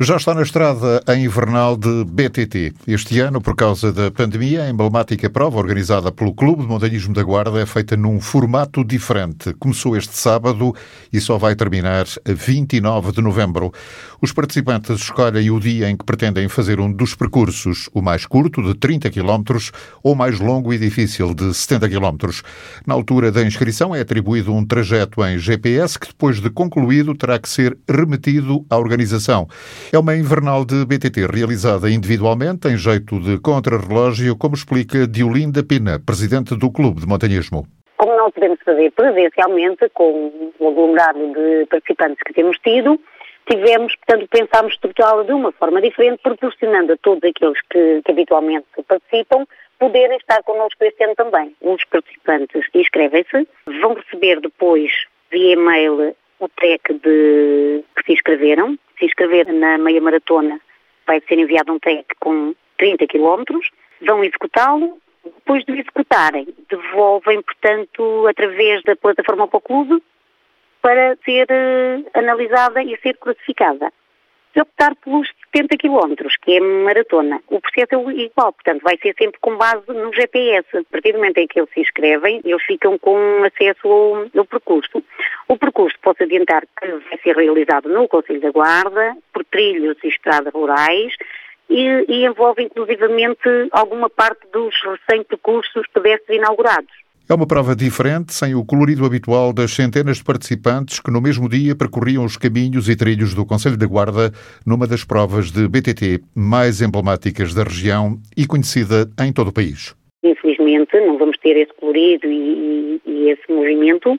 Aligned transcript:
Já 0.00 0.14
está 0.14 0.32
na 0.32 0.42
estrada 0.42 1.02
a 1.08 1.16
invernal 1.16 1.76
de 1.76 2.04
BTT. 2.04 2.72
Este 2.86 3.18
ano, 3.18 3.40
por 3.40 3.56
causa 3.56 3.92
da 3.92 4.12
pandemia, 4.12 4.62
a 4.62 4.70
emblemática 4.70 5.28
prova 5.28 5.58
organizada 5.58 6.12
pelo 6.12 6.32
Clube 6.32 6.62
de 6.62 6.68
Montanhismo 6.68 7.12
da 7.12 7.24
Guarda 7.24 7.60
é 7.60 7.66
feita 7.66 7.96
num 7.96 8.20
formato 8.20 8.84
diferente. 8.84 9.52
Começou 9.54 9.96
este 9.96 10.16
sábado 10.16 10.72
e 11.12 11.20
só 11.20 11.36
vai 11.36 11.56
terminar 11.56 12.06
a 12.24 12.32
29 12.32 13.10
de 13.10 13.20
novembro. 13.20 13.72
Os 14.22 14.30
participantes 14.30 15.00
escolhem 15.00 15.50
o 15.50 15.58
dia 15.58 15.90
em 15.90 15.96
que 15.96 16.04
pretendem 16.04 16.48
fazer 16.48 16.78
um 16.78 16.92
dos 16.92 17.16
percursos, 17.16 17.90
o 17.92 18.00
mais 18.00 18.24
curto, 18.24 18.62
de 18.62 18.74
30 18.74 19.10
km, 19.10 19.42
ou 20.00 20.14
mais 20.14 20.38
longo 20.38 20.72
e 20.72 20.78
difícil, 20.78 21.34
de 21.34 21.52
70 21.52 21.88
km. 21.88 22.30
Na 22.86 22.94
altura 22.94 23.32
da 23.32 23.42
inscrição 23.42 23.92
é 23.92 24.00
atribuído 24.02 24.54
um 24.54 24.64
trajeto 24.64 25.24
em 25.24 25.38
GPS 25.38 25.98
que, 25.98 26.06
depois 26.06 26.40
de 26.40 26.50
concluído, 26.50 27.16
terá 27.16 27.36
que 27.36 27.48
ser 27.48 27.76
remetido 27.88 28.64
à 28.70 28.78
organização. 28.78 29.48
É 29.90 29.98
uma 29.98 30.14
invernal 30.14 30.66
de 30.66 30.84
BTT 30.84 31.26
realizada 31.32 31.88
individualmente, 31.88 32.68
em 32.68 32.76
jeito 32.76 33.18
de 33.20 33.40
contrarrelógio, 33.40 34.36
como 34.36 34.54
explica 34.54 35.06
Diolinda 35.06 35.64
Pina, 35.64 35.98
presidente 35.98 36.54
do 36.54 36.70
Clube 36.70 37.00
de 37.00 37.06
Montanhismo. 37.06 37.66
Como 37.96 38.14
não 38.14 38.30
podemos 38.30 38.58
fazer 38.62 38.92
presencialmente, 38.92 39.88
com 39.94 40.52
o 40.58 40.68
aglomerado 40.68 41.32
de 41.32 41.64
participantes 41.70 42.22
que 42.22 42.34
temos 42.34 42.58
tido, 42.58 43.00
tivemos, 43.50 43.96
portanto, 43.96 44.28
pensámos 44.30 44.74
estruturá-la 44.74 45.22
de 45.22 45.32
uma 45.32 45.52
forma 45.52 45.80
diferente, 45.80 46.20
proporcionando 46.22 46.92
a 46.92 46.96
todos 46.98 47.24
aqueles 47.24 47.58
que, 47.70 48.02
que 48.04 48.12
habitualmente 48.12 48.66
participam 48.86 49.46
poderem 49.78 50.18
estar 50.18 50.42
connosco 50.42 50.84
este 50.84 51.02
ano 51.02 51.14
também. 51.14 51.56
Os 51.62 51.82
participantes 51.84 52.62
inscrevem-se, 52.74 53.48
vão 53.80 53.94
receber 53.94 54.38
depois 54.40 54.92
via 55.30 55.54
e-mail 55.54 56.14
o 56.40 56.48
TEC 56.48 56.92
de 56.92 57.82
que 57.96 58.04
se 58.04 58.12
inscreveram. 58.12 58.78
Se 58.98 59.06
inscrever 59.06 59.52
na 59.52 59.78
meia 59.78 60.00
maratona, 60.00 60.60
vai 61.06 61.20
ser 61.26 61.38
enviado 61.38 61.72
um 61.72 61.78
TEC 61.78 62.06
com 62.18 62.54
30 62.78 63.06
km, 63.06 63.44
vão 64.02 64.24
executá-lo. 64.24 64.98
Depois 65.24 65.64
de 65.64 65.72
executarem, 65.72 66.46
devolvem, 66.70 67.42
portanto, 67.42 68.26
através 68.28 68.82
da 68.84 68.96
plataforma 68.96 69.46
para 69.46 69.58
o 69.58 69.60
clube, 69.60 70.02
para 70.80 71.16
ser 71.24 71.46
uh, 71.50 72.10
analisada 72.14 72.82
e 72.82 72.96
ser 72.98 73.16
classificada 73.18 73.92
se 74.52 74.60
optar 74.60 74.94
pelos 74.96 75.28
70 75.52 75.76
km, 75.76 76.14
que 76.42 76.56
é 76.56 76.60
maratona. 76.60 77.40
O 77.48 77.60
processo 77.60 78.10
é 78.10 78.14
igual, 78.14 78.52
portanto, 78.52 78.82
vai 78.82 78.98
ser 78.98 79.14
sempre 79.18 79.38
com 79.40 79.56
base 79.56 79.86
no 79.88 80.12
GPS. 80.12 80.66
A 80.76 80.82
partir 80.90 81.12
do 81.12 81.18
momento 81.18 81.38
em 81.38 81.46
que 81.46 81.60
eles 81.60 81.70
se 81.72 81.80
inscrevem, 81.80 82.40
eles 82.44 82.62
ficam 82.64 82.98
com 82.98 83.16
acesso 83.44 83.86
ao, 83.86 84.26
ao 84.36 84.44
percurso. 84.44 85.02
O 85.48 85.56
percurso 85.56 85.96
posso 86.02 86.22
adiantar 86.22 86.62
que 86.78 86.86
vai 86.86 87.18
ser 87.22 87.34
realizado 87.34 87.88
no 87.88 88.06
Conselho 88.06 88.40
da 88.40 88.50
Guarda, 88.50 89.16
por 89.32 89.44
trilhos 89.46 89.96
e 90.04 90.08
estradas 90.08 90.52
rurais, 90.52 91.14
e, 91.70 92.04
e 92.06 92.26
envolve 92.26 92.62
inclusivamente 92.62 93.48
alguma 93.72 94.10
parte 94.10 94.46
dos 94.52 94.74
recém-percursos 94.84 95.86
pedestres 95.92 96.38
inaugurados. 96.38 96.92
É 97.30 97.34
uma 97.34 97.46
prova 97.46 97.76
diferente, 97.76 98.32
sem 98.32 98.54
o 98.54 98.64
colorido 98.64 99.04
habitual 99.04 99.52
das 99.52 99.72
centenas 99.72 100.16
de 100.16 100.24
participantes 100.24 100.98
que 100.98 101.10
no 101.10 101.20
mesmo 101.20 101.46
dia 101.46 101.76
percorriam 101.76 102.24
os 102.24 102.38
caminhos 102.38 102.88
e 102.88 102.96
trilhos 102.96 103.34
do 103.34 103.44
Conselho 103.44 103.76
da 103.76 103.86
Guarda 103.86 104.32
numa 104.66 104.86
das 104.86 105.04
provas 105.04 105.50
de 105.50 105.68
BTT 105.68 106.22
mais 106.34 106.80
emblemáticas 106.80 107.52
da 107.52 107.64
região 107.64 108.18
e 108.34 108.46
conhecida 108.46 109.10
em 109.20 109.30
todo 109.30 109.48
o 109.48 109.52
país. 109.52 109.94
Infelizmente 110.22 110.98
não 111.00 111.18
vamos 111.18 111.36
ter 111.38 111.56
esse 111.56 111.72
colorido 111.74 112.26
e, 112.26 113.00
e, 113.04 113.10
e 113.10 113.30
esse 113.30 113.52
movimento 113.52 114.18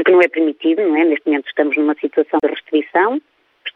porque 0.00 0.12
não 0.12 0.22
é 0.22 0.28
permitido, 0.28 0.82
não 0.82 0.96
é? 0.96 1.04
Neste 1.04 1.26
momento 1.26 1.46
estamos 1.46 1.76
numa 1.76 1.94
situação 1.94 2.38
de 2.42 2.48
restrição 2.48 3.20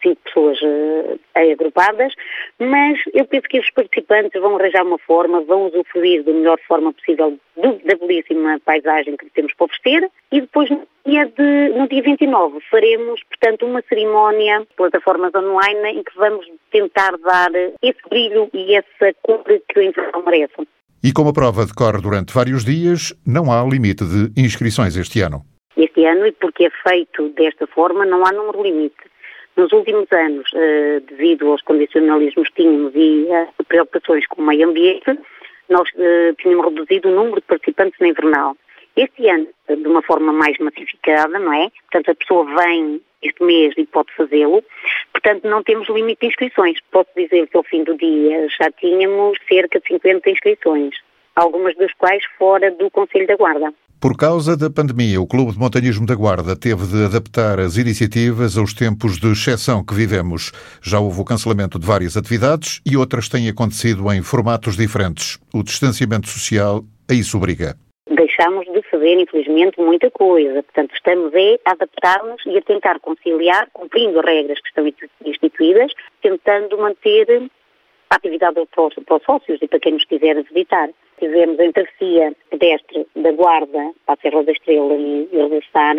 cinco 0.03 0.21
pessoas 0.25 0.59
uh, 0.61 1.19
agrupadas, 1.35 2.13
mas 2.59 2.99
eu 3.15 3.25
penso 3.25 3.49
que 3.49 3.59
os 3.59 3.71
participantes 3.71 4.39
vão 4.41 4.57
arranjar 4.57 4.85
uma 4.85 4.99
forma, 4.99 5.41
vão 5.41 5.67
usufruir 5.67 6.23
da 6.25 6.33
melhor 6.33 6.59
forma 6.69 6.93
possível 6.93 7.39
do, 7.57 7.73
da 7.85 7.97
belíssima 7.97 8.61
paisagem 8.65 9.17
que 9.17 9.31
temos 9.31 9.55
para 9.55 9.65
oferecer 9.65 10.11
e 10.31 10.43
depois 10.43 10.69
no 10.69 10.87
dia, 11.07 11.25
de, 11.27 11.79
no 11.79 11.89
dia 11.89 12.03
29 12.03 12.59
faremos, 12.71 13.23
portanto, 13.25 13.65
uma 13.65 13.83
cerimónia, 13.89 14.67
plataformas 14.77 15.35
online, 15.35 16.01
em 16.01 16.03
que 16.03 16.15
vamos 16.17 16.47
tentar 16.71 17.17
dar 17.19 17.51
esse 17.81 18.01
brilho 18.11 18.51
e 18.53 18.75
essa 18.75 19.15
cor 19.23 19.43
que 19.45 19.79
o 19.79 19.83
inverno 19.83 20.23
merece. 20.25 20.69
E 21.03 21.13
como 21.13 21.31
a 21.31 21.33
prova 21.33 21.65
decorre 21.65 22.01
durante 22.03 22.35
vários 22.35 22.65
dias, 22.65 23.15
não 23.27 23.51
há 23.51 23.63
limite 23.65 24.05
de 24.05 24.41
inscrições 24.41 24.97
este 24.97 25.21
ano. 25.21 25.54
Ano, 26.07 26.27
e 26.27 26.33
porque 26.33 26.67
é 26.67 26.71
feito 26.71 27.29
desta 27.31 27.67
forma, 27.67 28.05
não 28.05 28.25
há 28.27 28.33
número 28.33 28.63
limite. 28.63 28.97
Nos 29.57 29.73
últimos 29.73 30.11
anos, 30.11 30.51
eh, 30.55 31.01
devido 31.09 31.51
aos 31.51 31.63
condicionalismos 31.63 32.49
que 32.49 32.63
tínhamos 32.63 32.93
e 32.95 33.29
a 33.33 33.65
preocupações 33.65 34.27
com 34.27 34.43
o 34.43 34.47
meio 34.47 34.69
ambiente, 34.69 35.19
nós 35.69 35.89
eh, 35.97 36.35
tínhamos 36.39 36.67
reduzido 36.67 37.09
o 37.09 37.15
número 37.15 37.37
de 37.37 37.47
participantes 37.47 37.99
na 38.01 38.09
invernal. 38.09 38.57
Este 38.97 39.29
ano, 39.29 39.49
de 39.69 39.89
uma 39.89 40.03
forma 40.03 40.33
mais 40.33 40.57
massificada, 40.59 41.39
não 41.39 41.53
é? 41.53 41.69
Portanto, 41.91 42.11
a 42.11 42.15
pessoa 42.15 42.45
vem 42.57 43.01
este 43.23 43.43
mês 43.43 43.75
e 43.77 43.87
pode 43.87 44.13
fazê-lo. 44.15 44.63
Portanto, 45.13 45.49
não 45.49 45.63
temos 45.63 45.89
limite 45.89 46.21
de 46.21 46.27
inscrições. 46.29 46.79
Posso 46.91 47.11
dizer 47.17 47.47
que 47.49 47.57
ao 47.57 47.65
fim 47.65 47.83
do 47.83 47.97
dia 47.97 48.47
já 48.49 48.71
tínhamos 48.73 49.39
cerca 49.49 49.81
de 49.81 49.87
50 49.89 50.31
inscrições, 50.31 50.95
algumas 51.35 51.75
das 51.77 51.93
quais 51.95 52.25
fora 52.39 52.71
do 52.71 52.91
Conselho 52.91 53.27
da 53.27 53.37
Guarda. 53.37 53.73
Por 54.05 54.19
causa 54.19 54.55
da 54.55 54.69
pandemia, 54.69 55.19
o 55.19 55.27
Clube 55.27 55.53
de 55.53 55.59
Montanhismo 55.59 56.05
da 56.05 56.15
Guarda 56.15 56.55
teve 56.55 56.85
de 56.85 57.07
adaptar 57.07 57.59
as 57.59 57.79
iniciativas 57.79 58.59
aos 58.59 58.75
tempos 58.75 59.19
de 59.19 59.33
exceção 59.33 59.83
que 59.83 59.95
vivemos. 59.95 60.53
Já 60.83 61.01
houve 61.01 61.23
o 61.23 61.25
cancelamento 61.25 61.79
de 61.79 61.87
várias 61.87 62.15
atividades 62.15 62.83
e 62.85 62.99
outras 62.99 63.31
têm 63.31 63.49
acontecido 63.49 64.13
em 64.13 64.21
formatos 64.21 64.77
diferentes. 64.77 65.41
O 65.55 65.63
distanciamento 65.63 66.29
social 66.29 66.85
a 67.09 67.15
isso 67.15 67.39
obriga. 67.39 67.77
Deixamos 68.15 68.67
de 68.67 68.83
fazer, 68.91 69.19
infelizmente, 69.19 69.81
muita 69.81 70.11
coisa. 70.11 70.63
Portanto, 70.63 70.95
estamos 70.95 71.33
a 71.65 71.71
adaptar-nos 71.73 72.45
e 72.45 72.59
a 72.59 72.61
tentar 72.61 73.01
conciliar, 73.01 73.71
cumprindo 73.73 74.21
as 74.21 74.27
regras 74.27 74.61
que 74.61 74.69
estão 74.69 74.85
instituídas, 75.25 75.91
tentando 76.21 76.77
manter 76.77 77.49
atividade 78.17 78.61
para 78.75 78.87
os, 78.87 79.23
sócios 79.25 79.61
e 79.63 79.69
para 79.69 79.81
quem 79.81 79.93
nos 79.93 80.05
quiser 80.05 80.43
visitar. 80.43 80.91
Tivemos 81.19 81.59
a 81.61 81.73
travessia 81.73 82.35
pedestre 82.51 83.07
da 83.17 83.33
Guarda 83.33 83.93
para 84.05 84.15
a 84.15 84.17
Serra 84.17 84.43
da 84.43 84.53
Estrela 84.53 84.95
e 84.95 85.29
Ilversar, 85.33 85.97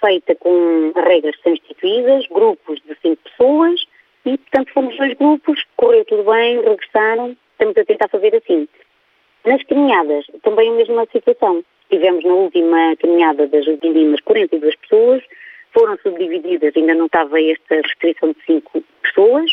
feita 0.00 0.34
com 0.36 0.92
regras 0.94 1.36
que 1.36 1.42
são 1.42 1.52
instituídas, 1.52 2.26
grupos 2.28 2.80
de 2.82 2.96
cinco 3.02 3.22
pessoas, 3.24 3.80
e, 4.24 4.38
portanto, 4.38 4.72
fomos 4.72 4.96
dois 4.96 5.14
grupos, 5.14 5.64
correu 5.76 6.04
tudo 6.04 6.30
bem, 6.30 6.60
regressaram, 6.60 7.36
estamos 7.52 7.76
a 7.76 7.84
tentar 7.84 8.08
fazer 8.08 8.34
assim. 8.36 8.68
Nas 9.44 9.62
caminhadas, 9.64 10.24
também 10.42 10.70
a 10.70 10.74
mesma 10.74 11.06
situação. 11.10 11.64
Tivemos 11.90 12.24
na 12.24 12.32
última 12.32 12.96
caminhada 12.96 13.46
das 13.48 13.66
Vindimas 13.66 14.20
42 14.20 14.76
pessoas, 14.76 15.22
foram 15.72 15.96
subdivididas, 15.98 16.76
ainda 16.76 16.94
não 16.94 17.06
estava 17.06 17.40
esta 17.42 17.76
restrição 17.76 18.32
de 18.32 18.44
cinco 18.46 18.82
pessoas, 19.02 19.52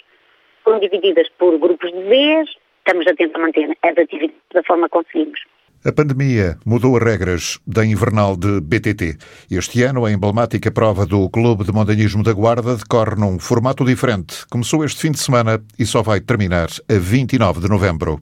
foram 0.69 0.79
divididas 0.79 1.27
por 1.39 1.57
grupos 1.57 1.91
de 1.91 2.03
10, 2.03 2.47
estamos 2.77 3.07
a 3.07 3.15
tentar 3.15 3.39
manter 3.39 3.75
as 3.81 3.97
atividades 3.97 4.35
da 4.53 4.61
forma 4.61 4.87
que 4.87 4.91
conseguimos. 4.91 5.39
A 5.83 5.91
pandemia 5.91 6.57
mudou 6.63 6.95
as 6.97 7.03
regras 7.03 7.59
da 7.65 7.83
invernal 7.83 8.37
de 8.37 8.61
BTT. 8.61 9.17
Este 9.49 9.81
ano, 9.81 10.05
a 10.05 10.11
emblemática 10.11 10.69
prova 10.69 11.07
do 11.07 11.27
Clube 11.29 11.63
de 11.63 11.71
Montanhismo 11.71 12.21
da 12.21 12.33
Guarda 12.33 12.75
decorre 12.75 13.15
num 13.15 13.39
formato 13.39 13.83
diferente. 13.83 14.45
Começou 14.47 14.85
este 14.85 15.01
fim 15.01 15.11
de 15.11 15.19
semana 15.19 15.59
e 15.79 15.85
só 15.85 16.03
vai 16.03 16.19
terminar 16.19 16.67
a 16.87 16.99
29 16.99 17.61
de 17.61 17.69
novembro. 17.69 18.21